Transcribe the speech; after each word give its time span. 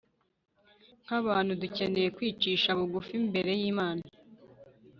nk'abantu, 1.03 1.51
dukeneye 1.61 2.07
kwicisha 2.17 2.69
bugufi 2.79 3.11
imbere 3.21 3.51
y'imana 3.61 4.05